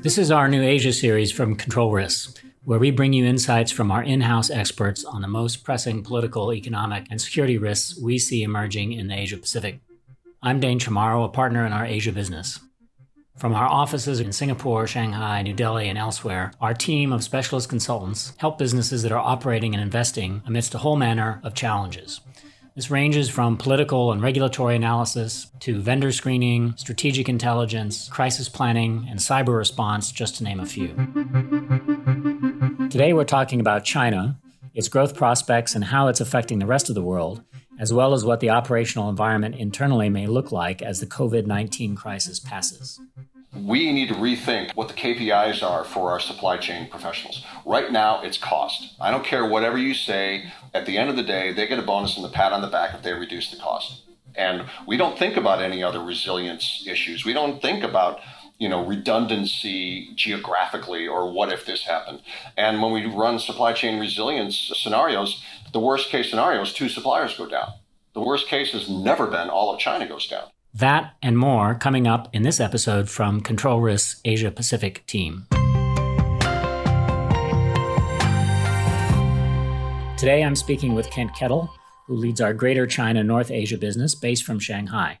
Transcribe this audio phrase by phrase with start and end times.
[0.00, 2.32] This is our new Asia series from Control Risks,
[2.64, 6.50] where we bring you insights from our in house experts on the most pressing political,
[6.54, 9.80] economic, and security risks we see emerging in the Asia Pacific.
[10.42, 12.58] I'm Dane Chamorro, a partner in our Asia business.
[13.36, 18.32] From our offices in Singapore, Shanghai, New Delhi, and elsewhere, our team of specialist consultants
[18.38, 22.22] help businesses that are operating and investing amidst a whole manner of challenges.
[22.78, 29.18] This ranges from political and regulatory analysis to vendor screening, strategic intelligence, crisis planning, and
[29.18, 30.94] cyber response, just to name a few.
[32.88, 34.38] Today, we're talking about China,
[34.74, 37.42] its growth prospects, and how it's affecting the rest of the world,
[37.80, 41.96] as well as what the operational environment internally may look like as the COVID 19
[41.96, 43.00] crisis passes
[43.64, 47.44] we need to rethink what the KPIs are for our supply chain professionals.
[47.64, 48.94] Right now, it's cost.
[49.00, 50.52] I don't care whatever you say.
[50.74, 52.68] At the end of the day, they get a bonus and the pat on the
[52.68, 54.02] back if they reduce the cost.
[54.34, 57.24] And we don't think about any other resilience issues.
[57.24, 58.20] We don't think about
[58.58, 62.22] you know redundancy geographically or what if this happened.
[62.56, 67.36] And when we run supply chain resilience scenarios, the worst case scenario is two suppliers
[67.36, 67.72] go down.
[68.14, 70.48] The worst case has never been all of China goes down.
[70.78, 75.48] That and more coming up in this episode from Control Risks Asia Pacific team.
[80.16, 81.68] Today I'm speaking with Kent Kedl,
[82.06, 85.18] who leads our Greater China North Asia business based from Shanghai.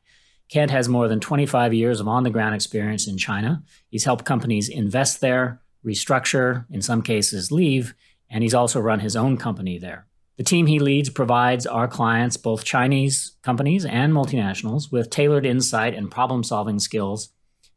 [0.48, 3.64] Kent has more than 25 years of on the ground experience in China.
[3.88, 7.94] He's helped companies invest there, restructure, in some cases leave,
[8.30, 10.07] and he's also run his own company there.
[10.38, 15.94] The team he leads provides our clients, both Chinese companies and multinationals, with tailored insight
[15.94, 17.30] and problem solving skills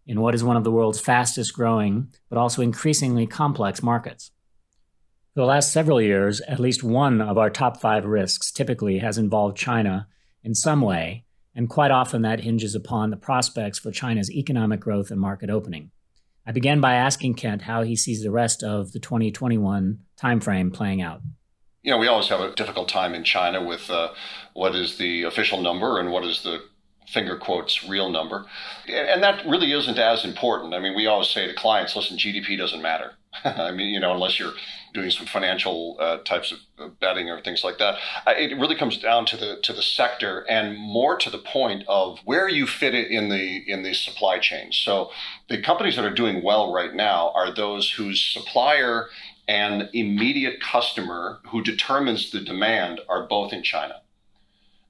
[0.05, 4.29] in what is one of the world's fastest growing, but also increasingly complex markets.
[5.33, 9.17] For the last several years, at least one of our top five risks typically has
[9.17, 10.07] involved China
[10.43, 15.09] in some way, and quite often that hinges upon the prospects for China's economic growth
[15.09, 15.89] and market opening.
[16.45, 21.01] I began by asking Kent how he sees the rest of the 2021 timeframe playing
[21.01, 21.21] out
[21.83, 24.09] you know, we always have a difficult time in China with uh,
[24.53, 26.63] what is the official number and what is the
[27.07, 28.45] finger quotes real number.
[28.87, 30.73] And that really isn't as important.
[30.73, 33.13] I mean, we always say to clients, listen, GDP doesn't matter.
[33.43, 34.53] I mean, you know, unless you're
[34.93, 37.97] doing some financial uh, types of betting or things like that,
[38.27, 42.19] it really comes down to the to the sector and more to the point of
[42.25, 44.71] where you fit it in the in the supply chain.
[44.71, 45.11] So,
[45.47, 49.07] the companies that are doing well right now are those whose supplier
[49.51, 53.95] and immediate customer who determines the demand are both in China.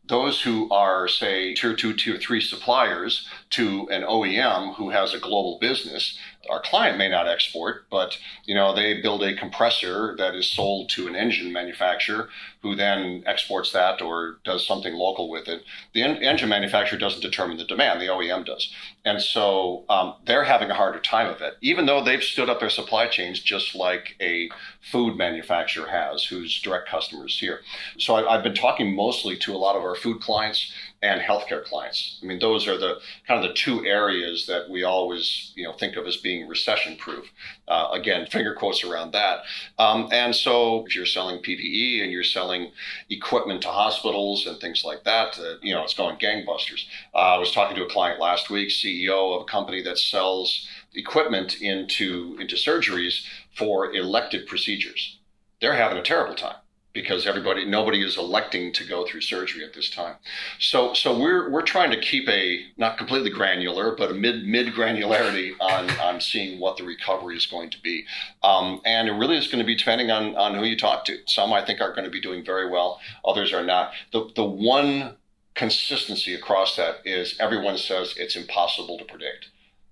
[0.06, 5.20] Those who are, say, tier two, tier three suppliers to an OEM who has a
[5.20, 6.16] global business,
[6.50, 10.90] our client may not export, but you know they build a compressor that is sold
[10.90, 12.30] to an engine manufacturer
[12.62, 15.64] who then exports that or does something local with it.
[15.94, 18.74] The en- engine manufacturer doesn't determine the demand; the OEM does,
[19.06, 22.60] and so um, they're having a harder time of it, even though they've stood up
[22.60, 24.50] their supply chains just like a
[24.92, 27.62] food manufacturer has, whose direct customers here.
[27.98, 30.72] So I, I've been talking mostly to a lot of our food clients
[31.04, 32.20] and healthcare clients.
[32.22, 35.74] I mean, those are the kind of the two areas that we always, you know,
[35.74, 37.32] think of as being recession proof.
[37.68, 39.40] Uh, again, finger quotes around that.
[39.80, 42.72] Um, and so, if you're selling PPE and you're selling
[43.10, 46.86] equipment to hospitals and things like that, uh, you know, it's going gangbusters.
[47.16, 50.68] Uh, I was talking to a client last week, CEO of a company that sells
[50.94, 53.26] equipment into into surgeries
[53.56, 55.18] for elective procedures.
[55.62, 56.61] They're having a terrible time
[56.94, 60.16] because everybody nobody is electing to go through surgery at this time.
[60.60, 64.74] So so we're we're trying to keep a not completely granular but a mid mid
[64.74, 68.06] granularity on on seeing what the recovery is going to be,
[68.44, 71.18] um, and it really is going to be depending on on who you talk to.
[71.28, 73.92] Some I think are going to be doing very well, others are not.
[74.12, 75.18] The the one
[75.54, 79.50] consistency across that is everyone says it's impossible to predict.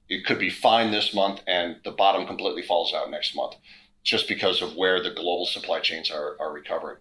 [0.07, 3.55] It could be fine this month and the bottom completely falls out next month
[4.03, 6.97] just because of where the global supply chains are, are recovering.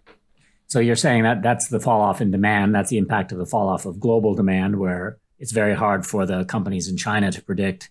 [0.67, 2.75] So you're saying that that's the fall off in demand.
[2.75, 6.27] That's the impact of the fall off of global demand, where it's very hard for
[6.27, 7.91] the companies in China to predict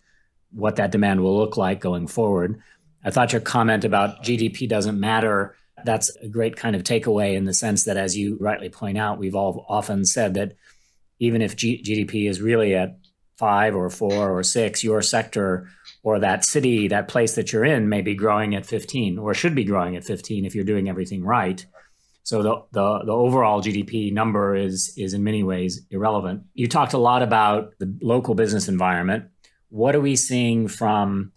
[0.51, 2.61] what that demand will look like going forward.
[3.03, 5.55] I thought your comment about GDP doesn't matter.
[5.85, 9.17] That's a great kind of takeaway in the sense that, as you rightly point out,
[9.17, 10.53] we've all often said that
[11.19, 12.97] even if G- GDP is really at
[13.37, 15.69] five or four or six, your sector
[16.03, 19.55] or that city, that place that you're in may be growing at 15 or should
[19.55, 21.65] be growing at 15 if you're doing everything right.
[22.23, 26.43] So the, the, the overall GDP number is is in many ways irrelevant.
[26.53, 29.27] You talked a lot about the local business environment.
[29.69, 31.31] What are we seeing from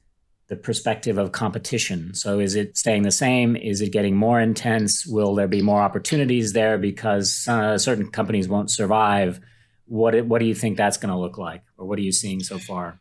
[0.49, 2.12] the perspective of competition?
[2.15, 3.55] So is it staying the same?
[3.55, 5.07] Is it getting more intense?
[5.07, 9.39] Will there be more opportunities there because uh, certain companies won't survive?
[9.87, 12.41] What what do you think that's going to look like, or what are you seeing
[12.41, 13.01] so far?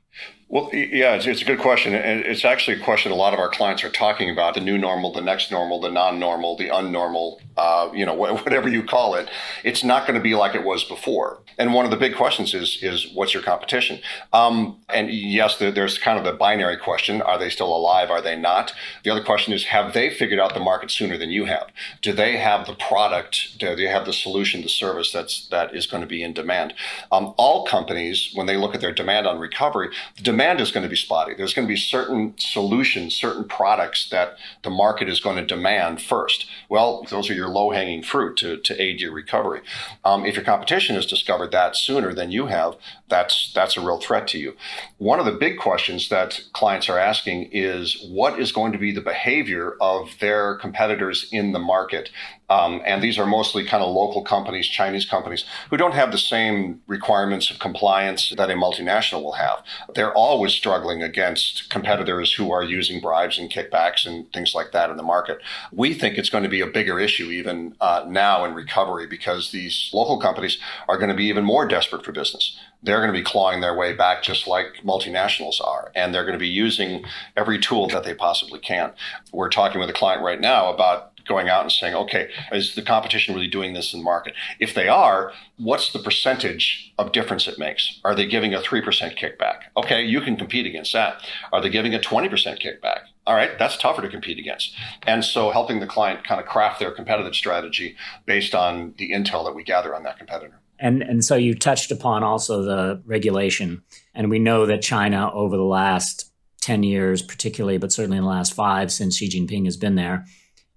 [0.52, 1.94] Well, yeah, it's, it's, a good question.
[1.94, 4.80] And it's actually a question a lot of our clients are talking about the new
[4.80, 9.14] normal, the next normal, the non normal, the unnormal, uh, you know, whatever you call
[9.14, 9.30] it.
[9.64, 11.44] It's not going to be like it was before.
[11.60, 14.00] And one of the big questions is, is what's your competition?
[14.34, 18.10] Um, and yes, there, there's kind of the binary question are they still alive?
[18.10, 18.74] Are they not?
[19.04, 21.68] The other question is have they figured out the market sooner than you have?
[22.02, 23.60] Do they have the product?
[23.60, 26.74] Do they have the solution, the service that's, that is going to be in demand?
[27.12, 30.84] Um, all companies, when they look at their demand on recovery, the demand is going
[30.84, 31.34] to be spotty.
[31.34, 36.02] There's going to be certain solutions, certain products that the market is going to demand
[36.02, 36.48] first.
[36.70, 39.62] Well, those are your low hanging fruit to, to aid your recovery.
[40.06, 42.76] Um, if your competition has discovered that sooner than you have,
[43.10, 44.56] that's that's a real threat to you.
[44.98, 48.92] One of the big questions that clients are asking is what is going to be
[48.92, 52.10] the behavior of their competitors in the market
[52.50, 56.18] um, and these are mostly kind of local companies, Chinese companies, who don't have the
[56.18, 59.64] same requirements of compliance that a multinational will have.
[59.94, 64.90] They're always struggling against competitors who are using bribes and kickbacks and things like that
[64.90, 65.40] in the market.
[65.72, 69.52] We think it's going to be a bigger issue even uh, now in recovery because
[69.52, 70.58] these local companies
[70.88, 73.76] are going to be even more desperate for business they're going to be clawing their
[73.76, 75.92] way back just like multinationals are.
[75.96, 77.04] And they're going to be using
[77.36, 78.94] every tool that they possibly can.
[79.32, 82.82] We're talking with a client right now about going out and saying, okay, is the
[82.82, 84.34] competition really doing this in the market?
[84.60, 88.00] If they are, what's the percentage of difference it makes?
[88.04, 88.84] Are they giving a 3%
[89.18, 89.60] kickback?
[89.78, 91.22] Okay, you can compete against that.
[91.54, 93.02] Are they giving a 20% kickback?
[93.28, 94.74] All right, that's tougher to compete against.
[95.04, 99.46] And so helping the client kind of craft their competitive strategy based on the intel
[99.46, 100.60] that we gather on that competitor.
[100.80, 103.84] And and so you touched upon also the regulation.
[104.14, 106.32] And we know that China over the last
[106.62, 110.26] 10 years particularly, but certainly in the last 5 since Xi Jinping has been there,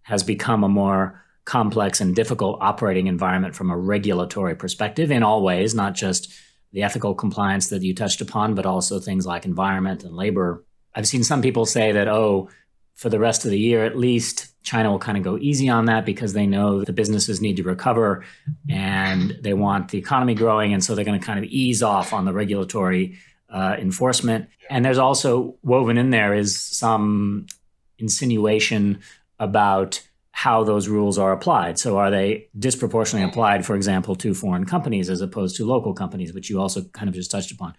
[0.03, 5.43] has become a more complex and difficult operating environment from a regulatory perspective in all
[5.43, 6.33] ways, not just
[6.73, 10.65] the ethical compliance that you touched upon, but also things like environment and labor.
[10.95, 12.49] I've seen some people say that, oh,
[12.95, 15.87] for the rest of the year at least, China will kind of go easy on
[15.87, 18.25] that because they know the businesses need to recover
[18.69, 20.73] and they want the economy growing.
[20.73, 23.19] And so they're going to kind of ease off on the regulatory
[23.51, 24.49] uh, enforcement.
[24.71, 27.47] And there's also woven in there is some
[27.99, 29.01] insinuation
[29.39, 30.01] about
[30.33, 31.79] how those rules are applied.
[31.79, 36.33] So, are they disproportionately applied, for example, to foreign companies as opposed to local companies,
[36.33, 37.75] which you also kind of just touched upon?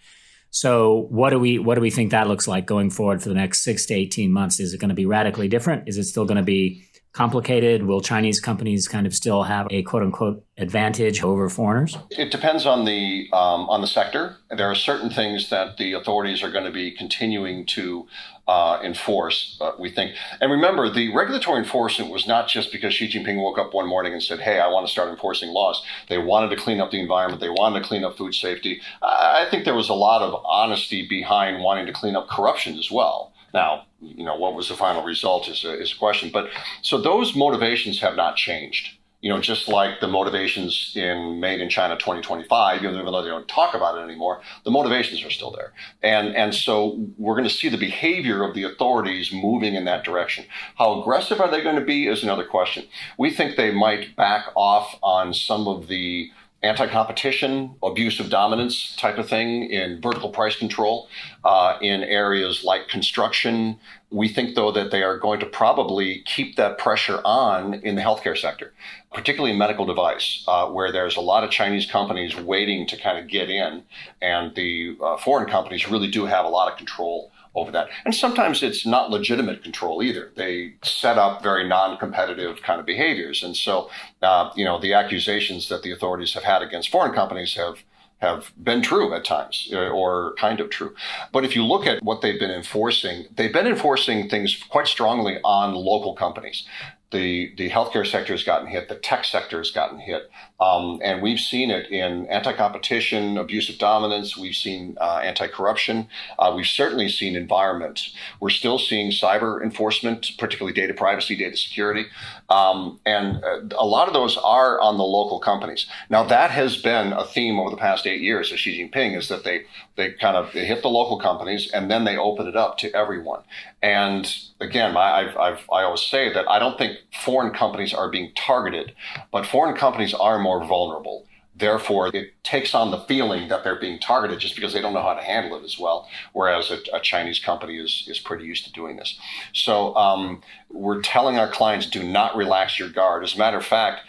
[0.56, 3.36] So, what do we what do we think that looks like going forward for the
[3.36, 4.60] next six to eighteen months?
[4.60, 5.88] Is it going to be radically different?
[5.90, 6.84] Is it still going to be
[7.14, 7.84] complicated?
[7.84, 11.98] Will Chinese companies kind of still have a quote unquote advantage over foreigners?
[12.10, 14.38] It depends on the um, on the sector.
[14.50, 18.08] There are certain things that the authorities are going to be continuing to
[18.48, 19.58] uh, enforce.
[19.62, 23.58] Uh, we think, and remember, the regulatory enforcement was not just because Xi Jinping woke
[23.58, 26.58] up one morning and said, "Hey, I want to start enforcing laws." They wanted to
[26.58, 27.42] clean up the environment.
[27.42, 28.82] They wanted to clean up food safety.
[29.02, 32.92] I think there was a lot of honesty behind wanting to clean up corruption as
[32.92, 33.33] well.
[33.54, 36.30] Now, you know, what was the final result is a, is a question.
[36.34, 36.50] But
[36.82, 38.98] so those motivations have not changed.
[39.22, 43.48] You know, just like the motivations in Made in China 2025, even though they don't
[43.48, 45.72] talk about it anymore, the motivations are still there.
[46.02, 50.04] And, and so we're going to see the behavior of the authorities moving in that
[50.04, 50.44] direction.
[50.78, 52.86] How aggressive are they going to be is another question.
[53.18, 56.30] We think they might back off on some of the
[56.64, 61.10] anti competition, abuse of dominance type of thing in vertical price control
[61.44, 63.78] uh, in areas like construction.
[64.10, 68.02] We think, though, that they are going to probably keep that pressure on in the
[68.02, 68.72] healthcare sector,
[69.12, 73.18] particularly in medical device, uh, where there's a lot of Chinese companies waiting to kind
[73.18, 73.84] of get in,
[74.22, 77.90] and the uh, foreign companies really do have a lot of control over that.
[78.06, 80.32] And sometimes it's not legitimate control either.
[80.36, 83.90] They set up very non-competitive kind of behaviors, and so
[84.22, 87.84] uh, you know the accusations that the authorities have had against foreign companies have
[88.20, 90.96] have been true at times uh, or kind of true.
[91.34, 95.40] But if you look at what they've been enforcing, they've been enforcing things quite strongly
[95.44, 96.66] on local companies
[97.14, 100.30] the, the healthcare sector has gotten hit, the tech sector has gotten hit.
[100.60, 106.08] Um, and we've seen it in anti competition, abusive dominance, we've seen uh, anti corruption,
[106.38, 108.10] uh, we've certainly seen environment.
[108.40, 112.06] We're still seeing cyber enforcement, particularly data privacy, data security.
[112.50, 115.88] Um, and uh, a lot of those are on the local companies.
[116.10, 119.28] Now, that has been a theme over the past eight years of Xi Jinping is
[119.30, 119.64] that they,
[119.96, 122.94] they kind of they hit the local companies and then they open it up to
[122.96, 123.42] everyone.
[123.82, 128.10] And again, I, I've, I've, I always say that I don't think foreign companies are
[128.10, 128.94] being targeted,
[129.32, 131.26] but foreign companies are more vulnerable.
[131.56, 135.04] Therefore, it takes on the feeling that they're being targeted just because they don't know
[135.04, 136.10] how to handle it as well.
[136.34, 139.20] Whereas a, a Chinese company is, is pretty used to doing this.
[139.54, 140.42] So um,
[140.72, 143.24] we're telling our clients do not relax your guard.
[143.24, 144.02] As a matter of fact,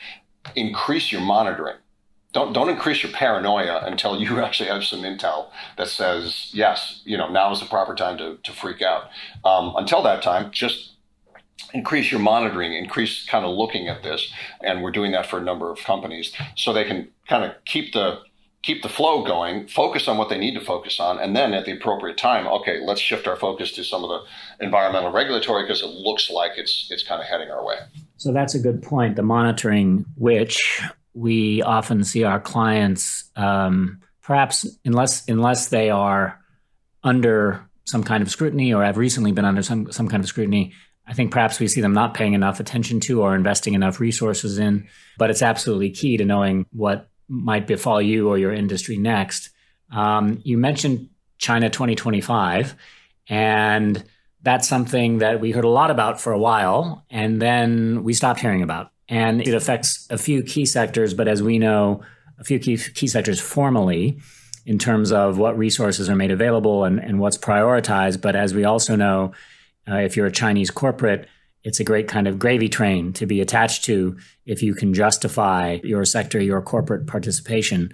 [0.56, 1.76] increase your monitoring
[2.34, 5.46] don't don't increase your paranoia until you actually have some intel
[5.78, 9.04] that says yes, you know now is the proper time to to freak out.
[9.44, 10.93] Um, until that time, just
[11.74, 15.42] increase your monitoring, increase kind of looking at this, and we're doing that for a
[15.42, 18.20] number of companies so they can kind of keep the
[18.62, 21.66] keep the flow going, focus on what they need to focus on, and then at
[21.66, 25.82] the appropriate time, okay, let's shift our focus to some of the environmental regulatory because
[25.82, 27.76] it looks like it's it's kind of heading our way.
[28.16, 29.16] So that's a good point.
[29.16, 30.80] The monitoring, which
[31.12, 36.40] we often see our clients, um, perhaps unless unless they are
[37.02, 40.72] under some kind of scrutiny or have recently been under some some kind of scrutiny,
[41.06, 44.58] I think perhaps we see them not paying enough attention to or investing enough resources
[44.58, 44.88] in.
[45.18, 49.50] But it's absolutely key to knowing what might befall you or your industry next.
[49.90, 51.08] Um, you mentioned
[51.38, 52.75] China 2025,
[53.28, 54.02] and
[54.42, 58.40] that's something that we heard a lot about for a while, and then we stopped
[58.40, 58.90] hearing about.
[59.08, 62.02] And it affects a few key sectors, but as we know,
[62.38, 64.18] a few key, key sectors formally
[64.66, 68.20] in terms of what resources are made available and, and what's prioritized.
[68.20, 69.32] But as we also know,
[69.88, 71.28] uh, if you're a Chinese corporate,
[71.62, 75.78] it's a great kind of gravy train to be attached to if you can justify
[75.82, 77.92] your sector, your corporate participation.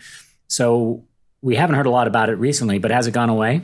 [0.49, 1.05] So
[1.41, 3.63] we haven't heard a lot about it recently, but has it gone away?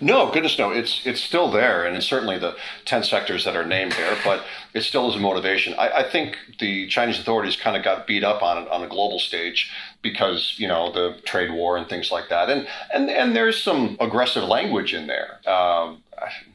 [0.00, 0.70] No, goodness no.
[0.70, 4.44] It's it's still there, and it's certainly the ten sectors that are named there, but
[4.74, 5.74] it still is a motivation.
[5.74, 8.88] I, I think the Chinese authorities kind of got beat up on it on a
[8.88, 9.70] global stage
[10.02, 13.96] because you know the trade war and things like that, and and and there's some
[14.00, 15.38] aggressive language in there.
[15.48, 16.02] Um,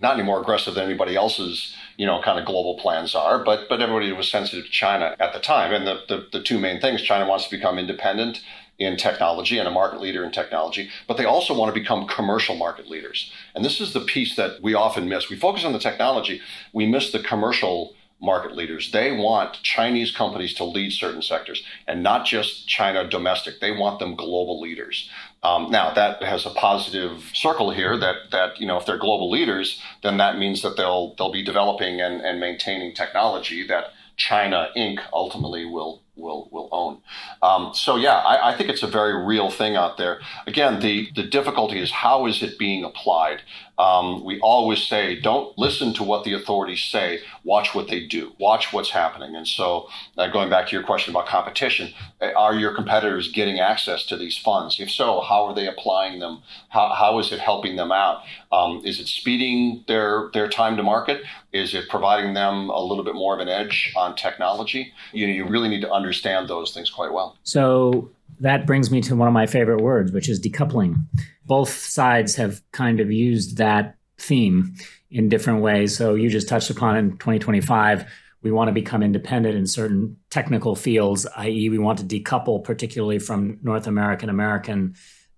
[0.01, 3.43] not any more aggressive than anybody else's you know, kind of global plans are.
[3.43, 6.59] But but everybody was sensitive to China at the time, and the, the, the two
[6.59, 8.41] main things: China wants to become independent
[8.77, 12.57] in technology and a market leader in technology, but they also want to become commercial
[12.57, 13.31] market leaders.
[13.53, 15.29] And this is the piece that we often miss.
[15.29, 16.41] We focus on the technology,
[16.73, 18.91] we miss the commercial market leaders.
[18.91, 23.59] They want Chinese companies to lead certain sectors and not just China domestic.
[23.59, 25.09] They want them global leaders.
[25.45, 29.29] Um, now that has a positive circle here that that you know if they're global
[29.29, 33.85] leaders, then that means that they'll they'll be developing and, and maintaining technology that
[34.17, 34.99] China Inc.
[35.13, 37.01] ultimately will will will own.
[37.43, 40.19] Um, so yeah, I, I, think it's a very real thing out there.
[40.47, 43.41] Again, the the difficulty is how is it being applied.
[43.77, 47.19] Um, we always say, don't listen to what the authorities say.
[47.43, 48.33] Watch what they do.
[48.39, 49.35] Watch what's happening.
[49.35, 53.59] And so, uh, going back to your question about competition, uh, are your competitors getting
[53.59, 54.79] access to these funds?
[54.79, 56.41] If so, how are they applying them?
[56.69, 58.21] How, how is it helping them out?
[58.51, 61.23] Um, is it speeding their their time to market?
[61.51, 64.93] Is it providing them a little bit more of an edge on technology?
[65.11, 67.37] You know, you really need to understand those things quite well.
[67.43, 71.05] So that brings me to one of my favorite words, which is decoupling.
[71.45, 74.75] Both sides have kind of used that theme
[75.11, 75.95] in different ways.
[75.95, 78.05] So you just touched upon in 2025,
[78.41, 83.17] we want to become independent in certain technical fields, i.e., we want to decouple, particularly
[83.17, 84.95] from North American American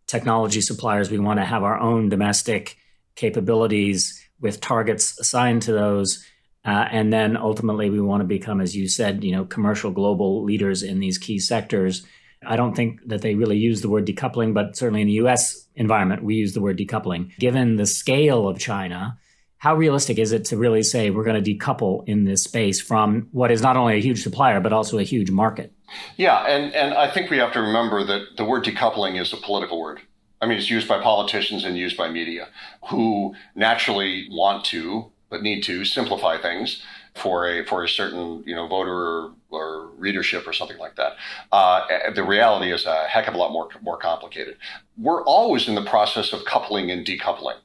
[0.08, 1.10] technology suppliers.
[1.10, 2.78] We want to have our own domestic
[3.16, 6.26] capabilities with targets assigned to those.
[6.66, 10.44] Uh, and then ultimately, we want to become, as you said, you know, commercial global
[10.44, 12.06] leaders in these key sectors.
[12.46, 15.68] I don't think that they really use the word decoupling, but certainly in the US
[15.76, 17.36] environment, we use the word decoupling.
[17.38, 19.18] Given the scale of China,
[19.58, 23.28] how realistic is it to really say we're going to decouple in this space from
[23.32, 25.74] what is not only a huge supplier, but also a huge market?
[26.16, 29.38] Yeah, and, and I think we have to remember that the word decoupling is a
[29.38, 30.02] political word.
[30.42, 32.50] I mean, it's used by politicians and used by media
[32.90, 36.84] who naturally want to, but need to simplify things
[37.16, 41.14] for a for a certain you know voter or, or readership or something like that.
[41.52, 44.58] Uh, the reality is a heck of a lot more more complicated.
[44.98, 47.58] We're always in the process of coupling and decoupling.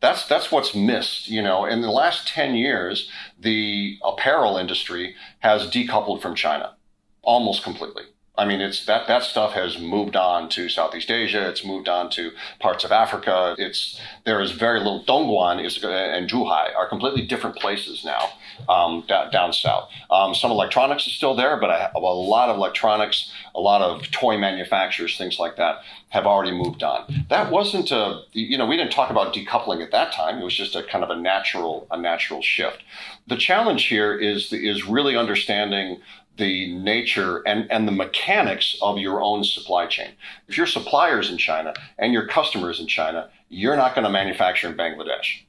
[0.00, 1.28] That's that's what's missed.
[1.28, 6.76] You know, in the last ten years, the apparel industry has decoupled from China
[7.22, 8.04] almost completely.
[8.36, 11.48] I mean, it's that that stuff has moved on to Southeast Asia.
[11.48, 13.54] It's moved on to parts of Africa.
[13.58, 15.04] It's there is very little.
[15.04, 18.30] Dongguan is and Zhuhai are completely different places now
[18.68, 19.88] um, down, down, south.
[20.10, 24.10] Um, some electronics is still there, but a, a lot of electronics, a lot of
[24.10, 25.76] toy manufacturers, things like that,
[26.08, 27.26] have already moved on.
[27.28, 30.38] That wasn't a you know we didn't talk about decoupling at that time.
[30.38, 32.82] It was just a kind of a natural a natural shift.
[33.26, 36.00] The challenge here is is really understanding
[36.36, 40.10] the nature and, and the mechanics of your own supply chain.
[40.48, 44.68] If your suppliers in China and your customers in China, you're not going to manufacture
[44.68, 45.42] in Bangladesh.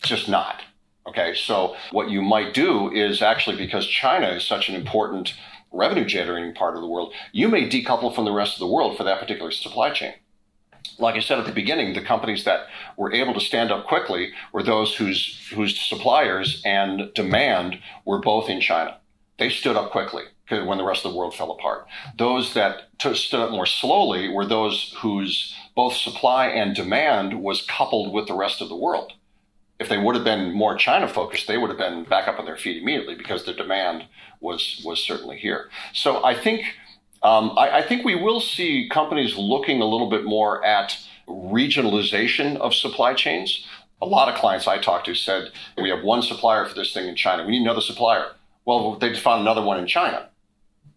[0.00, 0.62] It's just not.
[1.06, 5.34] Okay, so what you might do is actually because China is such an important
[5.72, 8.96] revenue generating part of the world, you may decouple from the rest of the world
[8.96, 10.14] for that particular supply chain.
[10.98, 14.32] Like I said at the beginning, the companies that were able to stand up quickly
[14.52, 18.98] were those whose whose suppliers and demand were both in China
[19.38, 21.86] they stood up quickly when the rest of the world fell apart.
[22.16, 28.12] Those that stood up more slowly were those whose both supply and demand was coupled
[28.12, 29.12] with the rest of the world.
[29.78, 32.46] If they would have been more China focused, they would have been back up on
[32.46, 34.06] their feet immediately because the demand
[34.40, 35.70] was was certainly here.
[35.92, 36.64] So I think
[37.22, 42.56] um, I, I think we will see companies looking a little bit more at regionalization
[42.56, 43.66] of supply chains.
[44.00, 47.08] A lot of clients I talked to said we have one supplier for this thing
[47.08, 47.44] in China.
[47.44, 48.32] We need another supplier.
[48.64, 50.28] Well, they just found another one in China.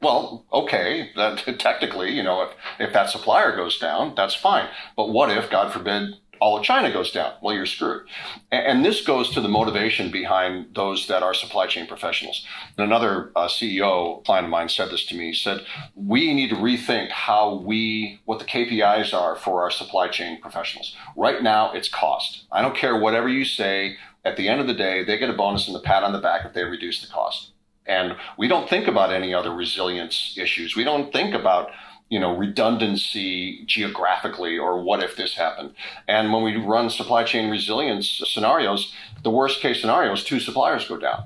[0.02, 4.68] Well, okay, that technically, you know, if, if that supplier goes down, that's fine.
[4.96, 7.34] But what if, God forbid, all of China goes down?
[7.40, 8.08] Well, you're screwed.
[8.52, 12.46] And, this goes to the motivation behind those that are supply chain professionals.
[12.76, 15.34] And another uh, CEO client of mine said this to me.
[15.34, 20.42] Said, we need to rethink how we, what the KPIs are for our supply chain
[20.42, 20.96] professionals.
[21.16, 22.46] Right now, it's cost.
[22.52, 23.98] I don't care whatever you say.
[24.26, 26.20] At the end of the day, they get a bonus and the pat on the
[26.20, 27.52] back if they reduce the cost.
[27.86, 30.76] And we don't think about any other resilience issues.
[30.76, 31.70] We don't think about
[32.12, 35.74] you know redundancy geographically or what if this happened
[36.08, 40.88] and when we run supply chain resilience scenarios the worst case scenario is two suppliers
[40.88, 41.24] go down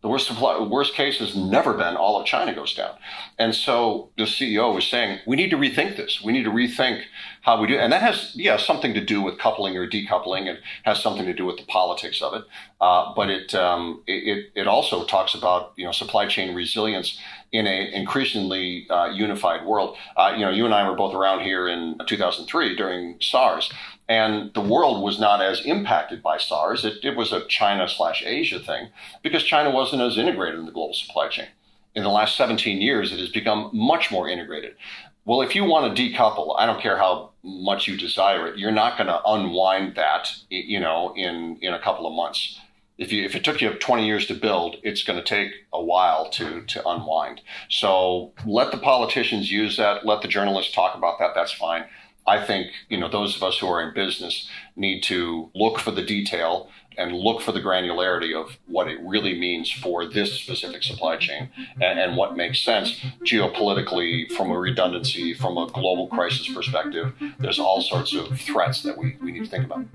[0.00, 2.94] the worst, supply, worst case has never been all of China goes down.
[3.36, 6.22] And so the CEO was saying, we need to rethink this.
[6.22, 7.02] We need to rethink
[7.42, 7.76] how we do.
[7.76, 11.34] And that has, yeah, something to do with coupling or decoupling and has something to
[11.34, 12.44] do with the politics of it.
[12.80, 17.18] Uh, but it, um, it, it also talks about, you know, supply chain resilience
[17.52, 19.96] in an increasingly uh, unified world.
[20.16, 23.72] Uh, you know, you and I were both around here in 2003 during SARS,
[24.08, 26.84] and the world was not as impacted by SARS.
[26.84, 28.88] It, it was a China slash Asia thing
[29.22, 31.48] because China wasn't as integrated in the global supply chain.
[31.94, 34.76] In the last 17 years, it has become much more integrated.
[35.24, 38.70] Well, if you want to decouple, I don't care how much you desire it, you're
[38.70, 42.58] not going to unwind that, you know, in, in a couple of months.
[42.98, 45.82] If, you, if it took you 20 years to build, it's going to take a
[45.82, 47.40] while to, to unwind.
[47.70, 50.04] So let the politicians use that.
[50.04, 51.30] Let the journalists talk about that.
[51.34, 51.84] That's fine.
[52.26, 55.90] I think you know those of us who are in business need to look for
[55.90, 60.82] the detail and look for the granularity of what it really means for this specific
[60.82, 61.48] supply chain
[61.80, 67.14] and, and, what makes sense geopolitically from a redundancy, from a global crisis perspective.
[67.38, 69.86] There's all sorts of threats that we, we need to think about.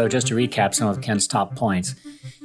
[0.00, 1.94] So, just to recap some of Kent's top points,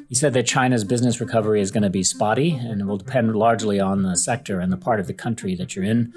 [0.10, 3.34] he said that China's business recovery is going to be spotty and it will depend
[3.34, 6.14] largely on the sector and the part of the country that you're in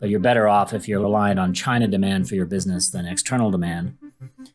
[0.00, 3.50] but you're better off if you're reliant on China demand for your business than external
[3.50, 3.98] demand.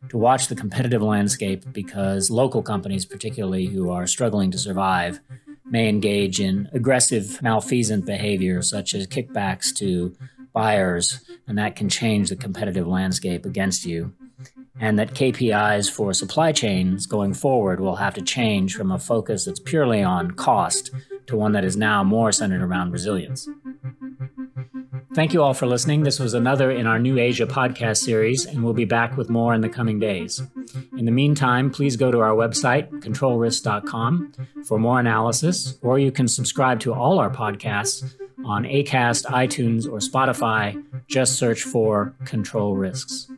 [0.10, 5.20] To watch the competitive landscape because local companies, particularly who are struggling to survive,
[5.66, 10.16] may engage in aggressive malfeasant behavior such as kickbacks to
[10.52, 14.16] buyers, and that can change the competitive landscape against you.
[14.80, 19.46] And that KPIs for supply chains going forward will have to change from a focus
[19.46, 20.92] that's purely on cost
[21.28, 23.48] to one that is now more centered around resilience.
[25.14, 26.02] Thank you all for listening.
[26.02, 29.54] This was another in our New Asia podcast series, and we'll be back with more
[29.54, 30.42] in the coming days.
[30.98, 34.34] In the meantime, please go to our website, controlrisk.com,
[34.66, 40.00] for more analysis, or you can subscribe to all our podcasts on ACAST, iTunes, or
[40.00, 40.84] Spotify.
[41.08, 43.30] Just search for Control Risks.